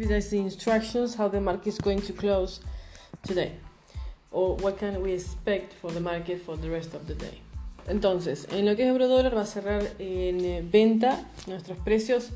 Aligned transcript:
These 0.00 0.30
the 0.30 0.38
instructions 0.38 1.14
how 1.14 1.28
the 1.28 1.42
market 1.42 1.66
is 1.66 1.78
going 1.78 2.00
to 2.00 2.14
close 2.14 2.60
today. 3.22 3.52
Or 4.30 4.56
what 4.56 4.78
can 4.78 5.02
we 5.02 5.12
expect 5.12 5.74
for 5.74 5.90
the 5.90 6.00
market 6.00 6.40
for 6.40 6.56
the 6.56 6.70
rest 6.70 6.94
of 6.94 7.06
the 7.06 7.14
day. 7.14 7.42
Entonces, 7.86 8.46
en 8.50 8.64
lo 8.64 8.74
que 8.76 8.84
es 8.84 8.88
euro 8.88 9.08
dólar 9.08 9.36
va 9.36 9.42
a 9.42 9.46
cerrar 9.46 9.82
en 9.98 10.42
eh, 10.42 10.62
venta 10.64 11.22
nuestros 11.46 11.76
precios 11.80 12.30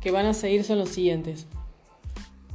que 0.00 0.10
van 0.10 0.26
a 0.26 0.34
seguir 0.34 0.64
son 0.64 0.80
los 0.80 0.88
siguientes. 0.88 1.46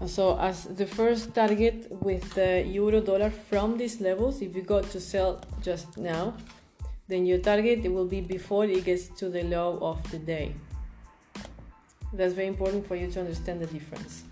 So 0.05 0.37
as 0.37 0.67
the 0.75 0.85
first 0.85 1.33
target 1.33 1.87
with 2.01 2.33
the 2.33 2.67
euro 2.67 2.99
dollar 2.99 3.31
from 3.31 3.77
these 3.77 4.01
levels, 4.01 4.41
if 4.41 4.53
you 4.53 4.63
go 4.63 4.81
to 4.81 4.99
sell 4.99 5.39
just 5.61 5.97
now, 5.97 6.33
then 7.07 7.25
your 7.25 7.39
target 7.39 7.89
will 7.89 8.07
be 8.07 8.19
before 8.19 8.65
it 8.65 8.83
gets 8.83 9.07
to 9.19 9.29
the 9.29 9.43
low 9.43 9.79
of 9.81 10.03
the 10.11 10.19
day. 10.19 10.53
That's 12.11 12.33
very 12.33 12.47
important 12.47 12.85
for 12.85 12.97
you 12.97 13.09
to 13.11 13.21
understand 13.21 13.61
the 13.61 13.67
difference. 13.67 14.25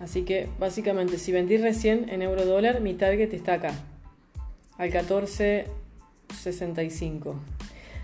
Así 0.00 0.22
que 0.22 0.48
básicamente 0.58 1.18
si 1.18 1.30
vendí 1.30 1.58
recién 1.58 2.08
en 2.08 2.22
euro 2.22 2.46
dólar, 2.46 2.80
mi 2.80 2.94
target 2.94 3.34
está 3.34 3.52
acá, 3.54 3.74
al 4.78 4.90
14.65. 4.90 7.34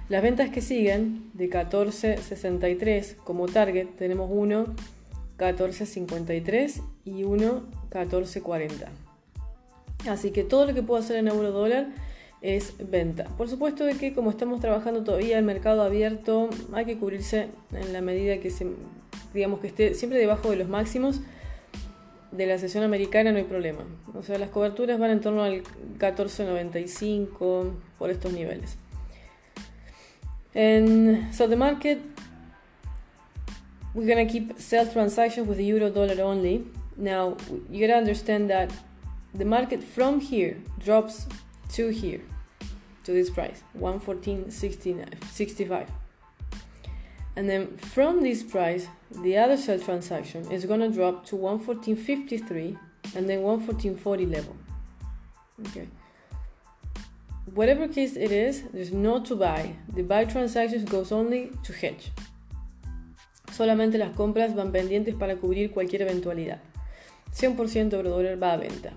Las 0.09 0.23
ventas 0.23 0.51
que 0.51 0.61
siguen 0.61 1.31
de 1.33 1.51
14.63 1.51 3.17
como 3.17 3.47
target 3.47 3.89
tenemos 3.99 4.31
uno 4.31 4.67
14.53 5.39 6.83
y 7.05 7.25
uno 7.25 7.65
14.40. 7.91 8.87
Así 10.09 10.31
que 10.31 10.45
todo 10.45 10.67
lo 10.67 10.75
que 10.75 10.83
puedo 10.83 11.01
hacer 11.01 11.17
en 11.17 11.27
euro 11.29 11.51
dólar 11.51 11.89
es 12.43 12.75
venta. 12.79 13.25
Por 13.37 13.49
supuesto 13.49 13.85
de 13.85 13.95
que 13.95 14.13
como 14.13 14.31
estamos 14.31 14.61
trabajando 14.61 15.03
todavía 15.03 15.39
el 15.39 15.45
mercado 15.45 15.83
abierto, 15.83 16.51
hay 16.73 16.85
que 16.85 16.99
cubrirse 16.99 17.49
en 17.73 17.93
la 17.93 18.03
medida 18.03 18.39
que 18.39 18.51
se, 18.51 18.67
digamos 19.35 19.61
que 19.61 19.69
esté 19.69 19.95
siempre 19.95 20.19
debajo 20.19 20.51
de 20.51 20.57
los 20.57 20.69
máximos 20.69 21.21
de 22.33 22.47
la 22.47 22.59
sesión 22.59 22.85
americana 22.85 23.33
no 23.33 23.39
hay 23.39 23.45
problema. 23.45 23.85
O 24.15 24.23
sea, 24.23 24.39
las 24.39 24.51
coberturas 24.51 24.99
van 24.99 25.11
en 25.11 25.21
torno 25.21 25.43
al 25.43 25.63
14.95 25.99 27.73
por 27.99 28.11
estos 28.11 28.33
niveles. 28.33 28.77
And 30.55 31.33
so 31.35 31.49
the 31.49 31.57
market 31.57 31.99
we're 33.95 34.07
gonna 34.07 34.27
keep 34.27 34.59
sell 34.59 34.87
transactions 34.87 35.49
with 35.49 35.59
the 35.59 35.67
euro 35.67 35.91
dollar 35.91 36.21
only. 36.23 36.67
Now 36.97 37.37
you 37.71 37.87
gotta 37.87 37.99
understand 37.99 38.49
that 38.51 38.71
the 39.35 39.45
market 39.45 39.83
from 39.83 40.21
here 40.21 40.57
drops 40.79 41.27
to 41.75 41.89
here 41.89 42.21
to 43.05 43.13
this 43.13 43.31
price 43.31 43.63
114.65 43.79 45.89
and 47.37 47.49
then 47.49 47.77
from 47.77 48.23
this 48.23 48.43
price 48.43 48.89
the 49.23 49.37
other 49.37 49.57
sell 49.57 49.79
transaction 49.79 50.51
is 50.51 50.65
gonna 50.65 50.89
drop 50.89 51.25
to 51.27 51.37
114.53 51.37 52.77
and 53.15 53.29
then 53.29 53.41
114.40 53.41 54.33
level. 54.33 54.57
Okay. 55.69 55.89
Whatever 57.55 57.89
case 57.89 58.17
it 58.17 58.33
is 58.33 58.65
there's 58.73 58.93
no 58.93 59.21
to 59.21 59.37
buy. 59.37 59.77
The 59.95 60.03
buy 60.03 60.25
transactions 60.25 60.85
goes 60.85 61.13
only 61.13 61.53
to 61.63 61.73
hedge. 61.73 62.11
Solamente 63.53 63.97
las 63.97 64.15
compras 64.15 64.55
van 64.55 64.73
pendientes 64.73 65.15
para 65.15 65.37
cubrir 65.37 65.71
cualquier 65.71 66.03
eventualidad. 66.03 66.61
100% 67.35 67.93
euro 67.93 68.11
dólar 68.11 68.43
va 68.43 68.55
a 68.55 68.57
venta. 68.57 68.93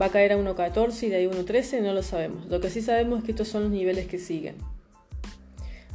Va 0.00 0.06
a 0.06 0.10
caer 0.10 0.32
a 0.32 0.36
1.14 0.36 1.04
y 1.04 1.08
de 1.08 1.16
ahí 1.16 1.26
1.13, 1.26 1.82
no 1.82 1.92
lo 1.92 2.02
sabemos. 2.02 2.46
Lo 2.46 2.60
que 2.60 2.70
sí 2.70 2.82
sabemos 2.82 3.20
es 3.20 3.24
que 3.24 3.32
estos 3.32 3.48
son 3.48 3.62
los 3.64 3.72
niveles 3.72 4.06
que 4.06 4.18
siguen. 4.18 4.56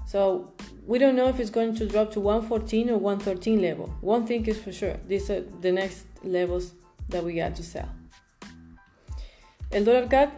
So, 0.07 0.53
we 0.85 0.99
don't 0.99 1.15
know 1.15 1.29
if 1.29 1.39
it's 1.39 1.49
going 1.49 1.73
to 1.75 1.87
drop 1.87 2.11
to 2.11 2.19
114 2.19 2.89
or 2.89 2.97
113 2.97 3.61
level. 3.61 3.89
One 4.01 4.25
thing 4.25 4.45
is 4.45 4.59
for 4.59 4.71
sure, 4.71 4.97
these 5.07 5.29
are 5.29 5.41
the 5.41 5.71
next 5.71 6.05
levels 6.23 6.73
that 7.09 7.23
we 7.23 7.35
got 7.35 7.55
to 7.55 7.63
sell. 7.63 7.89
El 9.71 9.85
dólar 9.85 10.09
CAD 10.09 10.29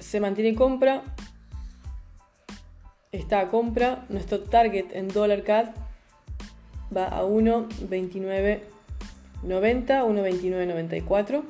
se 0.00 0.20
mantiene 0.20 0.56
compra, 0.56 1.02
está 3.12 3.40
a 3.40 3.48
compra, 3.48 4.04
nuestro 4.08 4.40
target 4.40 4.90
en 4.92 5.08
dólar 5.08 5.44
CAD 5.44 5.74
va 6.94 7.06
a 7.06 7.22
1.29.90, 7.22 8.60
1.29.94. 9.42 11.42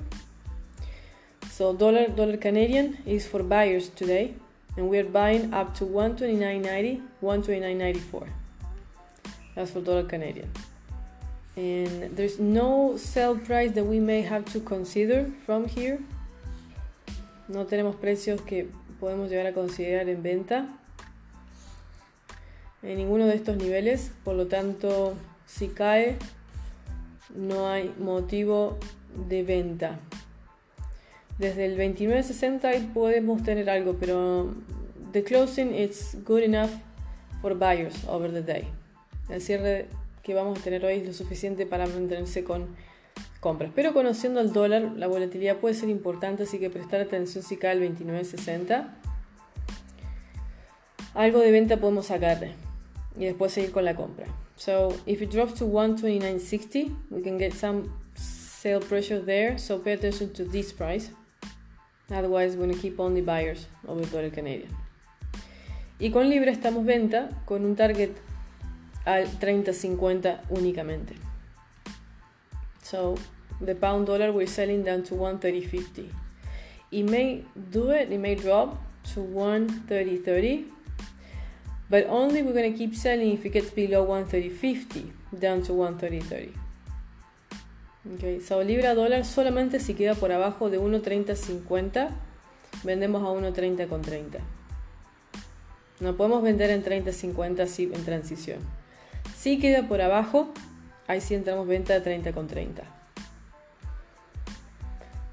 So 1.50 1.72
dollar 1.72 2.14
dollar 2.14 2.38
Canadian 2.38 2.98
is 3.06 3.26
for 3.26 3.42
buyers 3.42 3.90
today, 3.90 4.34
and 4.76 4.88
we 4.88 4.98
are 4.98 5.08
buying 5.08 5.54
up 5.54 5.74
to 5.76 5.86
129.90, 5.86 7.00
129.94. 7.22 8.28
That's 9.54 9.70
for 9.70 9.80
dollar 9.80 10.04
Canadian. 10.04 10.50
And 11.56 12.16
there's 12.16 12.38
no 12.38 12.96
sell 12.96 13.36
price 13.36 13.72
that 13.72 13.84
we 13.84 13.98
may 13.98 14.22
have 14.22 14.44
to 14.52 14.60
consider 14.60 15.30
from 15.44 15.66
here. 15.66 15.98
No 17.48 17.64
tenemos 17.64 17.96
precios 17.96 18.40
que 18.42 18.68
podemos 19.00 19.30
llegar 19.30 19.46
a 19.46 19.52
considerar 19.52 20.08
en 20.08 20.22
venta 20.22 20.66
en 22.82 22.96
ninguno 22.96 23.26
de 23.26 23.34
estos 23.34 23.56
niveles, 23.56 24.12
por 24.24 24.36
lo 24.36 24.46
tanto, 24.46 25.14
si 25.46 25.68
cae, 25.68 26.16
no 27.34 27.68
hay 27.68 27.92
motivo 27.98 28.78
de 29.28 29.42
venta. 29.42 29.98
Desde 31.38 31.66
el 31.66 31.76
29.60 31.76 32.64
ahí 32.64 32.90
podemos 32.94 33.42
tener 33.42 33.68
algo, 33.68 33.94
pero 33.98 34.54
the 35.12 35.24
closing 35.24 35.74
is 35.74 36.16
good 36.24 36.42
enough 36.42 36.70
for 37.40 37.54
buyers 37.54 37.94
over 38.06 38.30
the 38.32 38.42
day. 38.42 38.68
El 39.28 39.40
cierre 39.40 39.88
que 40.22 40.34
vamos 40.34 40.58
a 40.58 40.62
tener 40.62 40.84
hoy 40.84 40.94
es 40.94 41.06
lo 41.06 41.12
suficiente 41.12 41.66
para 41.66 41.86
mantenerse 41.86 42.44
con 42.44 42.76
compras. 43.40 43.70
Pero 43.74 43.92
conociendo 43.92 44.40
el 44.40 44.52
dólar, 44.52 44.92
la 44.96 45.06
volatilidad 45.06 45.56
puede 45.56 45.74
ser 45.74 45.88
importante, 45.88 46.42
así 46.44 46.58
que 46.58 46.70
prestar 46.70 47.00
atención 47.00 47.42
si 47.42 47.56
cae 47.56 47.72
el 47.72 47.96
29.60. 47.96 48.88
Algo 51.14 51.40
de 51.40 51.50
venta 51.50 51.78
podemos 51.78 52.06
sacarle 52.06 52.52
y 53.18 53.24
después 53.24 53.52
seguir 53.52 53.72
con 53.72 53.84
la 53.84 53.94
compra. 53.94 54.26
So 54.56 54.94
if 55.06 55.22
it 55.22 55.30
drops 55.30 55.54
to 55.54 55.66
129.60, 55.66 56.94
we 57.10 57.22
can 57.22 57.38
get 57.38 57.54
some 57.54 57.90
sale 58.14 58.80
pressure 58.80 59.20
there. 59.24 59.58
So 59.58 59.78
pay 59.78 59.92
attention 59.92 60.32
to 60.34 60.44
this 60.44 60.72
price. 60.72 61.10
Otherwise, 62.10 62.56
we're 62.56 62.66
gonna 62.66 62.80
keep 62.80 62.98
only 62.98 63.20
buyers 63.20 63.66
over 63.86 64.04
dollar 64.06 64.30
Canadian. 64.30 64.87
Y 66.00 66.10
con 66.10 66.28
Libra 66.28 66.50
estamos 66.50 66.84
venta 66.84 67.28
con 67.44 67.64
un 67.64 67.74
target 67.74 68.10
al 69.04 69.26
30.50 69.40 70.40
únicamente. 70.50 71.14
So, 72.82 73.16
the 73.64 73.74
pound 73.74 74.06
dollar 74.06 74.30
we're 74.30 74.46
selling 74.46 74.84
down 74.84 75.02
to 75.04 75.16
130.50. 75.16 76.10
It 76.90 77.04
may 77.04 77.44
do 77.54 77.90
it, 77.90 78.10
it 78.12 78.18
may 78.18 78.34
drop 78.34 78.78
to 79.14 79.20
130.30, 79.20 80.66
but 81.90 82.06
only 82.08 82.42
we're 82.42 82.54
gonna 82.54 82.76
keep 82.76 82.94
selling 82.94 83.32
if 83.32 83.44
it 83.44 83.52
gets 83.52 83.70
below 83.70 84.06
130.50, 84.06 85.10
down 85.38 85.62
to 85.62 85.72
130.30. 85.72 86.50
Okay, 88.14 88.40
so 88.40 88.62
libra 88.62 88.94
dólar 88.94 89.24
solamente 89.24 89.80
si 89.80 89.94
queda 89.94 90.14
por 90.14 90.32
abajo 90.32 90.70
de 90.70 90.78
1.30.50 90.78 92.08
vendemos 92.84 93.22
a 93.22 93.26
1.30 93.26 93.86
con 93.88 94.00
30. 94.00 94.38
No 96.00 96.16
podemos 96.16 96.42
vender 96.42 96.70
en 96.70 96.84
30.50 96.84 97.60
así 97.60 97.90
en 97.92 98.04
transición. 98.04 98.58
Si 99.36 99.58
queda 99.58 99.88
por 99.88 100.00
abajo, 100.00 100.52
ahí 101.06 101.20
sí 101.20 101.34
entramos 101.34 101.66
venta 101.66 101.94
de 101.94 102.00
30 102.00 102.32
con 102.32 102.46
30. 102.46 102.82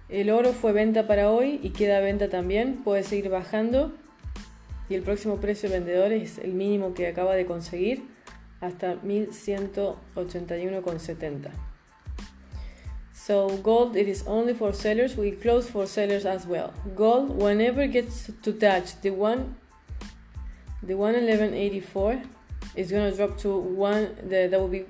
El 0.09 0.30
oro 0.30 0.53
fue 0.53 0.72
venta 0.72 1.08
para 1.08 1.31
hoy 1.31 1.59
y 1.64 1.72
queda 1.72 2.00
venta 2.00 2.30
también, 2.30 2.84
puede 2.84 3.03
seguir 3.03 3.30
bajando 3.30 3.94
y 4.88 4.94
el 4.96 5.02
próximo 5.02 5.38
precio 5.38 5.68
de 5.70 5.80
vendedor 5.80 6.14
es 6.14 6.38
el 6.38 6.53
mínimo 6.53 6.94
que 6.94 7.08
acaba 7.08 7.35
de 7.35 7.46
conseguir 7.46 8.03
hasta 8.62 9.02
1181,70. 9.02 11.50
So 13.14 13.47
gold, 13.64 13.96
it 13.96 14.08
is 14.08 14.23
only 14.28 14.53
for 14.53 14.73
sellers. 14.73 15.17
We 15.17 15.32
close 15.32 15.67
for 15.67 15.88
sellers 15.88 16.28
as 16.28 16.46
well. 16.46 16.72
Gold, 16.96 17.41
whenever 17.41 17.88
gets 17.88 18.32
to 18.44 18.53
touch 18.53 19.02
the 19.02 19.09
one, 19.09 19.56
the 20.84 20.94
111.84, 20.94 22.26
is 22.76 22.92
gonna 22.92 23.12
drop 23.12 23.38
to 23.40 23.58
one. 23.58 24.16
The, 24.28 24.48
that 24.48 24.60
will 24.60 24.68
be 24.68 24.86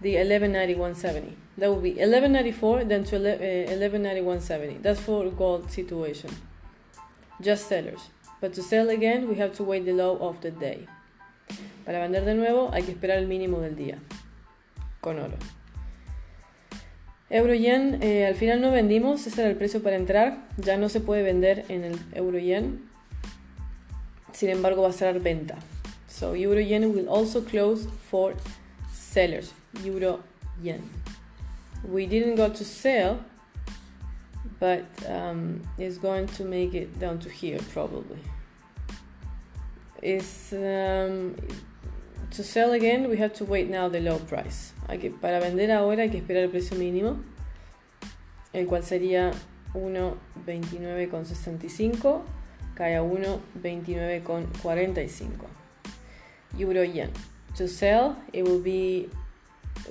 the 0.00 0.14
1191.70. 0.14 1.32
That 1.58 1.68
will 1.68 1.80
be 1.80 1.90
1194, 1.90 2.84
then 2.84 3.04
to 3.04 3.16
1191.70. 3.16 4.82
That's 4.82 5.00
for 5.00 5.28
gold 5.30 5.70
situation. 5.70 6.30
Just 7.40 7.68
sellers. 7.68 8.10
But 8.40 8.54
to 8.54 8.62
sell 8.62 8.88
again, 8.90 9.28
we 9.28 9.36
have 9.36 9.54
to 9.56 9.64
wait 9.64 9.84
the 9.84 9.92
low 9.92 10.16
of 10.18 10.40
the 10.40 10.50
day. 10.50 10.86
Para 11.84 12.00
vender 12.00 12.24
de 12.24 12.34
nuevo, 12.34 12.70
hay 12.72 12.82
que 12.82 12.92
esperar 12.92 13.18
el 13.18 13.26
mínimo 13.26 13.60
del 13.60 13.74
día. 13.74 13.98
Con 15.00 15.18
oro. 15.18 15.36
Euro 17.30 17.54
yen, 17.54 18.02
eh, 18.02 18.26
al 18.26 18.36
final 18.36 18.60
no 18.60 18.70
vendimos, 18.70 19.26
ese 19.26 19.42
era 19.42 19.50
el 19.50 19.56
precio 19.56 19.82
para 19.82 19.96
entrar, 19.96 20.46
ya 20.56 20.78
no 20.78 20.88
se 20.88 21.00
puede 21.00 21.22
vender 21.22 21.64
en 21.68 21.84
el 21.84 21.98
euro 22.14 22.38
yen, 22.38 22.88
sin 24.32 24.50
embargo 24.50 24.82
va 24.82 24.88
a 24.88 24.92
ser 24.92 25.18
venta. 25.20 25.56
So 26.08 26.34
euro 26.34 26.60
yen 26.60 26.94
will 26.94 27.08
also 27.08 27.42
close 27.42 27.86
for 28.10 28.34
sellers, 28.92 29.52
euro 29.84 30.20
yen. 30.62 30.82
we 31.84 32.06
didn't 32.06 32.36
go 32.36 32.48
to 32.48 32.64
sell 32.64 33.20
but 34.58 34.86
um, 35.06 35.60
it's 35.78 35.98
going 35.98 36.26
to 36.26 36.42
make 36.44 36.74
it 36.74 36.98
down 36.98 37.20
to 37.20 37.28
here 37.28 37.60
probably 37.72 38.18
is 40.02 40.52
um, 40.52 41.36
to 42.30 42.42
sell 42.42 42.72
again 42.72 43.08
we 43.08 43.16
have 43.16 43.32
to 43.32 43.44
wait 43.44 43.70
now 43.70 43.88
the 43.88 44.00
low 44.00 44.18
price 44.18 44.72
hay 44.88 44.98
que, 44.98 45.10
para 45.10 45.38
vender 45.40 45.70
ahora 45.70 46.02
hay 46.02 46.10
que 46.10 46.18
esperar 46.18 46.42
el 46.44 46.50
precio 46.50 46.76
mínimo 46.76 47.22
el 48.52 48.66
cual 48.66 48.82
sería 48.82 49.32
1.29,65 49.74 52.22
cae 52.78 52.96
a 52.96 53.02
1.29,45 53.02 55.28
euro 56.58 56.82
yen 56.84 57.10
to 57.56 57.68
sell 57.68 58.16
it 58.32 58.46
will 58.46 58.62
be 58.62 59.10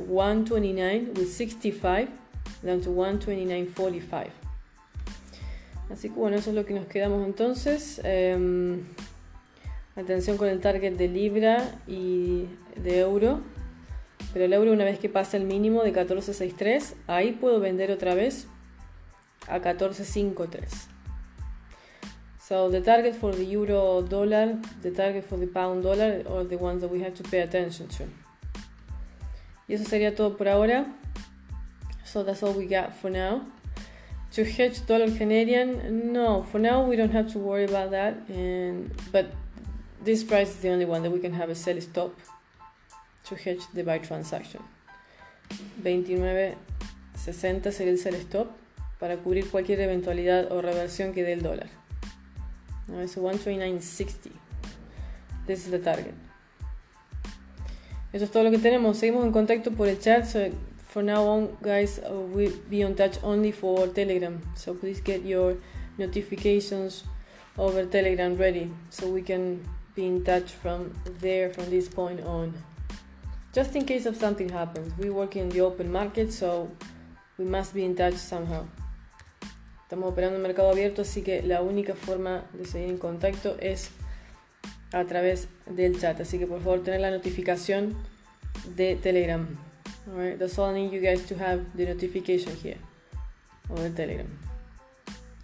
129 0.08 1.12
with 1.16 1.28
65 1.28 2.10
down 2.64 2.82
to 2.82 2.90
129.45 2.90 4.30
así 5.92 6.10
que 6.10 6.16
bueno 6.16 6.38
eso 6.38 6.50
es 6.50 6.56
lo 6.56 6.66
que 6.66 6.74
nos 6.74 6.88
quedamos 6.88 7.24
entonces 7.28 8.02
um, 8.04 8.80
Atención 9.98 10.38
con 10.38 10.48
el 10.48 10.62
target 10.62 10.94
de 10.94 11.08
libra 11.08 11.72
y 11.88 12.46
de 12.76 13.00
euro. 13.00 13.40
Pero 14.32 14.46
el 14.46 14.54
euro 14.54 14.72
una 14.72 14.84
vez 14.84 15.00
que 15.00 15.10
pasa 15.10 15.38
el 15.38 15.46
mínimo 15.46 15.82
de 15.82 15.92
14.63, 15.92 16.94
ahí 17.08 17.32
puedo 17.32 17.60
vender 17.60 17.90
otra 17.90 18.14
vez 18.14 18.46
a 19.48 19.60
14.53. 19.60 20.97
So 22.48 22.70
the 22.70 22.80
target 22.80 23.14
for 23.14 23.34
the 23.34 23.44
euro 23.44 24.02
dollar, 24.02 24.58
the 24.82 24.92
target 24.92 25.26
for 25.26 25.36
the 25.36 25.48
pound 25.48 25.84
dollar 25.84 26.24
are 26.30 26.46
the 26.46 26.58
ones 26.58 26.80
that 26.80 26.90
we 26.90 27.02
have 27.02 27.14
to 27.16 27.24
pay 27.24 27.42
attention 27.42 27.90
to. 27.90 28.06
Y 29.68 29.76
eso 29.76 29.84
sería 29.84 30.16
todo 30.16 30.38
por 30.38 30.48
ahora. 30.48 30.86
So 32.06 32.24
that's 32.24 32.42
all 32.44 32.54
we 32.54 32.66
got 32.66 32.96
for 32.96 33.10
now. 33.10 33.42
To 34.32 34.46
hedge 34.46 34.86
dollar 34.88 35.12
Canadian, 35.12 36.14
no, 36.14 36.44
for 36.44 36.58
now 36.58 36.86
we 36.86 36.96
don't 36.96 37.12
have 37.12 37.30
to 37.34 37.40
worry 37.40 37.66
about 37.66 37.92
that. 37.92 38.16
But 39.12 39.26
this 40.02 40.24
price 40.24 40.52
is 40.52 40.62
the 40.62 40.70
only 40.70 40.86
one 40.86 41.04
that 41.04 41.12
we 41.12 41.20
can 41.20 41.34
have 41.34 41.50
a 41.50 41.56
sell 41.56 41.82
stop 41.82 42.18
to 43.26 43.36
hedge 43.36 43.68
the 43.74 43.84
buy 43.84 43.98
transaction. 43.98 44.62
29.60 45.84 47.72
sería 47.74 47.92
el 47.92 47.98
sell 47.98 48.16
stop 48.16 48.48
para 49.00 49.18
cubrir 49.18 49.50
cualquier 49.50 49.82
eventualidad 49.82 50.50
o 50.50 50.62
reversión 50.62 51.14
que 51.14 51.24
dé 51.24 51.34
el 51.34 51.42
dólar. 51.42 51.68
It's 52.94 53.16
129.60. 53.16 54.32
This 55.46 55.66
is 55.66 55.72
the 55.72 55.80
target. 55.80 56.14
Eso 58.14 58.26
es 58.26 58.32
todo 58.32 58.44
lo 58.44 58.52
que 58.52 58.58
tenemos. 58.58 58.98
Seguimos 58.98 59.26
en 59.26 59.32
contacto 59.32 59.76
por 59.76 59.88
el 59.88 60.00
chat. 60.00 60.26
So 60.26 60.52
for 60.88 61.04
now 61.04 61.28
on, 61.28 61.58
guys, 61.62 62.00
uh, 62.00 62.14
we'll 62.14 62.54
be 62.70 62.84
on 62.84 62.96
touch 62.96 63.18
only 63.24 63.52
for 63.52 63.88
Telegram. 63.88 64.42
So 64.56 64.74
please 64.74 65.02
get 65.02 65.24
your 65.24 65.58
notifications 65.98 67.04
over 67.58 67.86
Telegram 67.86 68.36
ready 68.38 68.72
so 68.90 69.08
we 69.08 69.22
can 69.22 69.64
be 69.96 70.06
in 70.06 70.24
touch 70.24 70.52
from 70.52 70.94
there 71.20 71.52
from 71.54 71.70
this 71.70 71.90
point 71.90 72.22
on. 72.22 72.54
Just 73.54 73.76
in 73.76 73.86
case 73.86 74.06
of 74.06 74.16
something 74.16 74.50
happens. 74.50 74.96
We 74.98 75.10
work 75.10 75.36
in 75.36 75.50
the 75.50 75.62
open 75.62 75.92
market, 75.92 76.32
so 76.32 76.72
we 77.38 77.46
must 77.46 77.74
be 77.74 77.84
in 77.84 77.96
touch 77.96 78.16
somehow. 78.16 78.68
Estamos 79.88 80.12
operando 80.12 80.36
en 80.36 80.42
mercado 80.42 80.70
abierto, 80.70 81.04
así 81.04 81.22
que 81.22 81.42
la 81.42 81.62
única 81.62 81.96
forma 81.96 82.44
de 82.52 82.66
seguir 82.66 82.90
en 82.90 82.98
contacto 82.98 83.56
es 83.62 83.90
a 84.92 85.06
través 85.06 85.48
del 85.66 85.98
chat. 85.98 86.20
Así 86.20 86.38
que 86.38 86.46
por 86.46 86.60
favor 86.60 86.84
tener 86.84 87.00
la 87.00 87.10
notificación 87.10 87.96
de 88.76 88.98
Telegram. 88.98 89.48
Alright, 90.10 90.40
that's 90.40 90.60
all 90.60 90.76
I 90.76 90.82
need 90.82 90.92
you 90.92 91.00
guys 91.00 91.26
to 91.28 91.36
have 91.36 91.64
the 91.78 91.86
notification 91.86 92.54
here. 92.62 92.80
O 93.70 93.76
Telegram. 93.96 94.28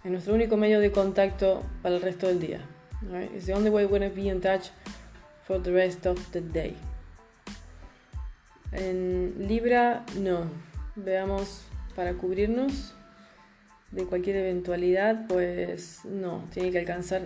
Es 0.04 0.10
nuestro 0.10 0.34
único 0.34 0.58
medio 0.58 0.78
de 0.78 0.92
contacto 0.92 1.62
para 1.80 1.94
el 1.94 2.02
resto 2.02 2.26
del 2.26 2.38
día. 2.38 2.60
Alright, 3.06 3.34
it's 3.34 3.46
the 3.46 3.54
only 3.54 3.70
way 3.70 3.86
we're 3.86 3.98
gonna 3.98 4.14
be 4.14 4.28
in 4.28 4.42
touch 4.42 4.68
for 5.46 5.58
the 5.58 5.72
rest 5.72 6.04
of 6.04 6.20
the 6.32 6.42
day. 6.42 6.76
En 8.72 9.48
Libra, 9.48 10.04
no. 10.18 10.50
Veamos 10.96 11.62
para 11.96 12.12
cubrirnos 12.12 12.92
de 13.94 14.04
cualquier 14.06 14.36
eventualidad, 14.36 15.26
pues 15.28 16.00
no, 16.04 16.44
tiene 16.52 16.72
que 16.72 16.80
alcanzar 16.80 17.22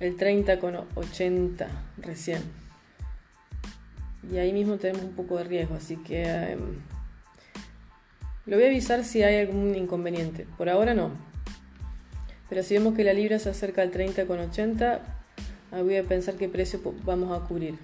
el 0.00 0.16
30 0.16 0.58
con 0.58 0.76
80 0.94 1.68
recién. 1.98 2.42
Y 4.32 4.38
ahí 4.38 4.52
mismo 4.52 4.76
tenemos 4.76 5.02
un 5.02 5.12
poco 5.12 5.36
de 5.36 5.44
riesgo, 5.44 5.74
así 5.74 5.96
que 5.96 6.24
eh, 6.24 6.56
lo 8.46 8.56
voy 8.56 8.64
a 8.64 8.68
avisar 8.68 9.04
si 9.04 9.22
hay 9.22 9.46
algún 9.46 9.74
inconveniente. 9.74 10.46
Por 10.56 10.68
ahora 10.68 10.94
no. 10.94 11.10
Pero 12.48 12.62
si 12.62 12.74
vemos 12.74 12.94
que 12.94 13.04
la 13.04 13.12
libra 13.12 13.38
se 13.38 13.50
acerca 13.50 13.82
al 13.82 13.90
30 13.90 14.26
con 14.26 14.38
80, 14.38 15.00
voy 15.72 15.96
a 15.96 16.04
pensar 16.04 16.36
qué 16.36 16.48
precio 16.48 16.80
vamos 17.04 17.36
a 17.36 17.46
cubrir. 17.46 17.74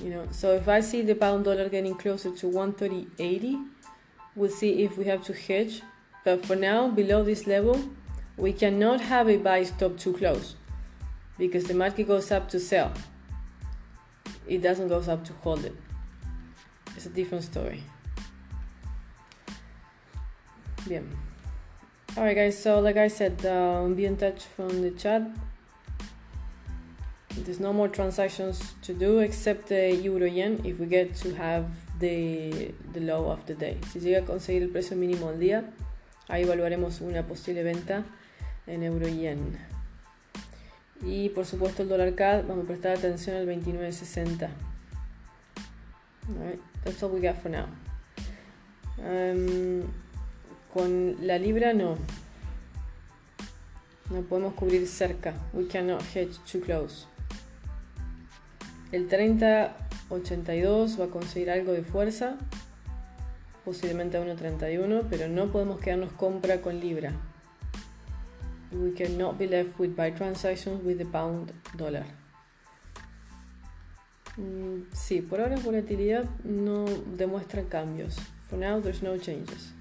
You 0.00 0.10
know, 0.10 0.26
so 0.30 0.54
if 0.54 0.68
I 0.68 0.80
see 0.82 1.02
the 1.02 1.16
pound 1.16 1.44
dollar 1.44 1.68
getting 1.68 1.94
closer 1.94 2.30
to 2.30 2.46
130.80, 2.48 3.66
we'll 4.36 4.50
see 4.50 4.84
if 4.84 4.96
we 4.96 5.10
have 5.10 5.24
to 5.24 5.32
hedge 5.32 5.82
But 6.28 6.44
for 6.44 6.56
now, 6.56 6.88
below 6.88 7.24
this 7.24 7.46
level, 7.46 7.80
we 8.36 8.52
cannot 8.52 9.00
have 9.00 9.30
a 9.30 9.38
buy 9.38 9.62
stop 9.64 9.96
too 9.96 10.12
close 10.12 10.56
because 11.38 11.64
the 11.64 11.72
market 11.72 12.06
goes 12.06 12.30
up 12.30 12.50
to 12.50 12.60
sell. 12.60 12.92
It 14.46 14.60
doesn't 14.60 14.88
go 14.88 14.98
up 14.98 15.24
to 15.24 15.32
hold 15.44 15.64
it. 15.64 15.74
It's 16.94 17.06
a 17.06 17.08
different 17.08 17.44
story. 17.44 17.82
Bien. 20.86 21.08
Alright, 22.14 22.36
guys, 22.36 22.62
so 22.62 22.78
like 22.80 22.98
I 22.98 23.08
said, 23.08 23.46
um, 23.46 23.94
be 23.94 24.04
in 24.04 24.18
touch 24.18 24.44
from 24.54 24.82
the 24.82 24.90
chat. 24.90 25.22
There's 27.38 27.58
no 27.58 27.72
more 27.72 27.88
transactions 27.88 28.74
to 28.82 28.92
do 28.92 29.20
except 29.20 29.68
the 29.68 29.94
euro 29.94 30.26
yen 30.26 30.60
if 30.62 30.78
we 30.78 30.84
get 30.84 31.14
to 31.22 31.34
have 31.36 31.70
the, 31.98 32.74
the 32.92 33.00
low 33.00 33.30
of 33.30 33.46
the 33.46 33.54
day. 33.54 33.78
Si 33.90 33.98
llega 33.98 34.18
a 34.18 34.26
conseguir 34.26 34.64
el 34.64 34.68
precio 34.68 34.94
mínimo 34.94 35.28
al 35.30 35.38
día, 35.38 35.64
Ahí 36.28 36.42
evaluaremos 36.42 37.00
una 37.00 37.26
posible 37.26 37.62
venta 37.62 38.04
en 38.66 38.82
euro 38.82 39.08
yen. 39.08 39.58
Y 41.02 41.30
por 41.30 41.46
supuesto 41.46 41.82
el 41.82 41.88
dólar 41.88 42.14
CAD, 42.14 42.44
vamos 42.46 42.64
a 42.64 42.68
prestar 42.68 42.96
atención 42.96 43.36
al 43.36 43.46
29.60. 43.46 44.48
Alright, 46.28 46.60
that's 46.84 47.02
all 47.02 47.10
we 47.10 47.20
got 47.20 47.36
for 47.36 47.50
now. 47.50 47.66
Um, 48.98 49.82
con 50.72 51.16
la 51.26 51.38
libra 51.38 51.72
no. 51.72 51.96
No 54.10 54.22
podemos 54.22 54.54
cubrir 54.54 54.86
cerca. 54.86 55.34
We 55.52 55.66
cannot 55.66 56.02
hedge 56.14 56.38
too 56.50 56.60
close. 56.60 57.06
El 58.92 59.08
30.82 59.08 61.00
va 61.00 61.04
a 61.04 61.08
conseguir 61.08 61.50
algo 61.50 61.72
de 61.72 61.82
fuerza 61.82 62.36
posiblemente 63.68 64.16
a 64.16 64.22
1.31, 64.22 65.04
pero 65.10 65.28
no 65.28 65.52
podemos 65.52 65.78
quedarnos 65.78 66.10
compra 66.12 66.62
con 66.62 66.80
libra. 66.80 67.12
We 68.72 68.94
cannot 68.94 69.36
be 69.36 69.46
left 69.46 69.78
with 69.78 69.94
buy 69.94 70.10
transactions 70.10 70.82
with 70.82 70.96
the 70.96 71.04
pound 71.04 71.52
dollar. 71.76 72.06
Mm, 74.38 74.90
sí, 74.94 75.20
por 75.20 75.42
ahora 75.42 75.56
volatilidad 75.56 76.24
no 76.44 76.86
demuestra 77.14 77.64
cambios. 77.64 78.16
For 78.48 78.58
now 78.58 78.80
there's 78.80 79.02
no 79.02 79.18
changes. 79.18 79.74